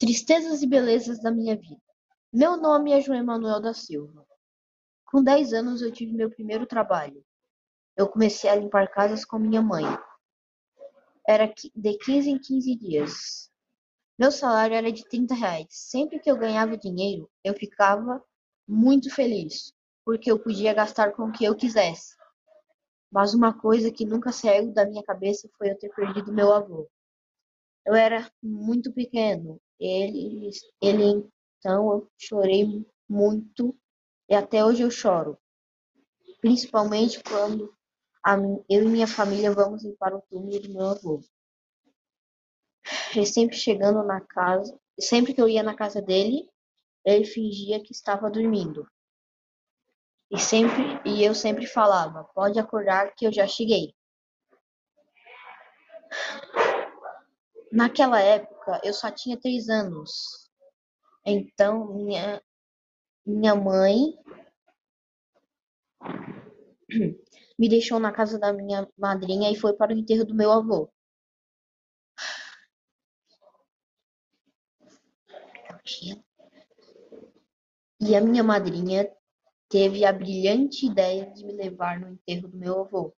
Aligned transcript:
Tristezas 0.00 0.62
e 0.62 0.66
belezas 0.68 1.20
da 1.20 1.28
minha 1.28 1.56
vida. 1.56 1.82
Meu 2.32 2.56
nome 2.56 2.92
é 2.92 3.00
João 3.00 3.18
Emanuel 3.18 3.60
da 3.60 3.74
Silva. 3.74 4.24
Com 5.04 5.24
dez 5.24 5.52
anos 5.52 5.82
eu 5.82 5.90
tive 5.90 6.12
meu 6.12 6.30
primeiro 6.30 6.68
trabalho. 6.68 7.20
Eu 7.96 8.08
comecei 8.08 8.48
a 8.48 8.54
limpar 8.54 8.86
casas 8.92 9.24
com 9.24 9.40
minha 9.40 9.60
mãe. 9.60 9.82
Era 11.26 11.52
de 11.74 11.98
15 11.98 12.30
em 12.30 12.38
15 12.38 12.76
dias. 12.76 13.50
Meu 14.16 14.30
salário 14.30 14.76
era 14.76 14.92
de 14.92 15.02
30 15.08 15.34
reais. 15.34 15.66
Sempre 15.70 16.20
que 16.20 16.30
eu 16.30 16.36
ganhava 16.36 16.78
dinheiro, 16.78 17.28
eu 17.42 17.54
ficava 17.54 18.24
muito 18.68 19.12
feliz, 19.12 19.74
porque 20.04 20.30
eu 20.30 20.38
podia 20.38 20.72
gastar 20.72 21.10
com 21.10 21.24
o 21.24 21.32
que 21.32 21.44
eu 21.44 21.56
quisesse. 21.56 22.14
Mas 23.10 23.34
uma 23.34 23.52
coisa 23.52 23.90
que 23.90 24.06
nunca 24.06 24.30
saiu 24.30 24.72
da 24.72 24.86
minha 24.86 25.02
cabeça 25.02 25.50
foi 25.58 25.70
eu 25.70 25.78
ter 25.78 25.92
perdido 25.92 26.32
meu 26.32 26.52
avô. 26.52 26.88
Eu 27.84 27.94
era 27.96 28.30
muito 28.40 28.92
pequeno 28.92 29.60
ele, 29.80 30.50
ele 30.82 31.28
então 31.58 31.92
eu 31.92 32.10
chorei 32.16 32.86
muito 33.08 33.76
e 34.28 34.34
até 34.34 34.64
hoje 34.64 34.82
eu 34.82 34.90
choro, 34.90 35.38
principalmente 36.40 37.22
quando 37.22 37.74
a, 38.24 38.36
eu 38.68 38.82
e 38.82 38.88
minha 38.88 39.06
família 39.06 39.52
vamos 39.52 39.84
limpar 39.84 40.14
o 40.14 40.22
túmulo 40.22 40.60
do 40.60 40.68
meu 40.68 40.86
avô. 40.86 41.20
Ele 43.14 43.26
sempre 43.26 43.56
chegando 43.56 44.02
na 44.02 44.20
casa, 44.20 44.78
sempre 44.98 45.34
que 45.34 45.40
eu 45.40 45.48
ia 45.48 45.62
na 45.62 45.74
casa 45.74 46.00
dele, 46.00 46.48
ele 47.04 47.24
fingia 47.24 47.82
que 47.82 47.92
estava 47.92 48.30
dormindo. 48.30 48.86
E 50.30 50.38
sempre 50.38 51.00
e 51.06 51.24
eu 51.24 51.34
sempre 51.34 51.66
falava: 51.66 52.24
"Pode 52.34 52.58
acordar 52.58 53.14
que 53.14 53.26
eu 53.26 53.32
já 53.32 53.46
cheguei". 53.46 53.94
Naquela 57.72 58.20
época 58.20 58.57
eu 58.82 58.92
só 58.92 59.10
tinha 59.10 59.38
três 59.38 59.68
anos, 59.68 60.50
então 61.24 61.94
minha, 61.94 62.42
minha 63.26 63.54
mãe 63.54 64.14
me 67.58 67.68
deixou 67.68 67.98
na 67.98 68.12
casa 68.12 68.38
da 68.38 68.52
minha 68.52 68.88
madrinha 68.96 69.50
e 69.50 69.56
foi 69.56 69.74
para 69.74 69.92
o 69.94 69.98
enterro 69.98 70.24
do 70.24 70.34
meu 70.34 70.50
avô. 70.52 70.90
E 78.00 78.14
a 78.14 78.20
minha 78.20 78.42
madrinha 78.44 79.10
teve 79.68 80.04
a 80.04 80.12
brilhante 80.12 80.86
ideia 80.86 81.30
de 81.30 81.44
me 81.44 81.52
levar 81.52 81.98
no 82.00 82.08
enterro 82.08 82.48
do 82.48 82.56
meu 82.56 82.80
avô. 82.80 83.14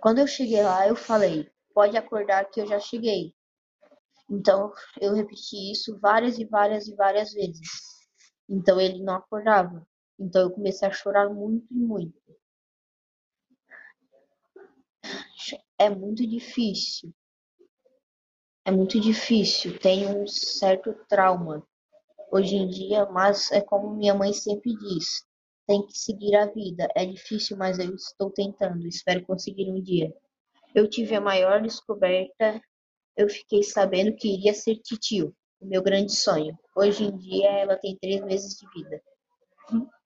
Quando 0.00 0.18
eu 0.18 0.26
cheguei 0.26 0.62
lá, 0.62 0.86
eu 0.86 0.94
falei: 0.96 1.50
Pode 1.74 1.96
acordar 1.96 2.44
que 2.50 2.60
eu 2.60 2.66
já 2.66 2.78
cheguei. 2.78 3.34
Então 4.30 4.72
eu 5.00 5.14
repeti 5.14 5.72
isso 5.72 5.98
várias 5.98 6.38
e 6.38 6.44
várias 6.44 6.86
e 6.86 6.94
várias 6.94 7.32
vezes. 7.32 7.68
Então 8.48 8.80
ele 8.80 9.02
não 9.02 9.16
acordava. 9.16 9.86
Então 10.18 10.42
eu 10.42 10.50
comecei 10.50 10.86
a 10.88 10.92
chorar 10.92 11.28
muito 11.30 11.66
e 11.70 11.78
muito. 11.78 12.18
É 15.78 15.88
muito 15.88 16.26
difícil. 16.26 17.12
É 18.64 18.70
muito 18.70 19.00
difícil. 19.00 19.78
Tenho 19.78 20.22
um 20.22 20.26
certo 20.26 20.92
trauma 21.08 21.66
hoje 22.30 22.56
em 22.56 22.68
dia, 22.68 23.06
mas 23.06 23.50
é 23.52 23.60
como 23.60 23.94
minha 23.94 24.14
mãe 24.14 24.32
sempre 24.32 24.76
diz: 24.76 25.24
tem 25.66 25.86
que 25.86 25.98
seguir 25.98 26.34
a 26.36 26.46
vida. 26.46 26.88
É 26.94 27.06
difícil, 27.06 27.56
mas 27.56 27.78
eu 27.78 27.94
estou 27.94 28.30
tentando. 28.30 28.86
Espero 28.86 29.24
conseguir 29.24 29.70
um 29.70 29.80
dia. 29.80 30.12
Eu 30.74 30.88
tive 30.88 31.14
a 31.14 31.20
maior 31.20 31.62
descoberta 31.62 32.60
eu 33.18 33.28
fiquei 33.28 33.64
sabendo 33.64 34.14
que 34.14 34.32
iria 34.32 34.54
ser 34.54 34.76
titio, 34.76 35.34
o 35.60 35.66
meu 35.66 35.82
grande 35.82 36.14
sonho. 36.14 36.56
Hoje 36.74 37.02
em 37.02 37.16
dia 37.18 37.50
ela 37.50 37.76
tem 37.76 37.98
três 38.00 38.24
meses 38.24 38.56
de 38.56 38.66
vida. 38.70 39.02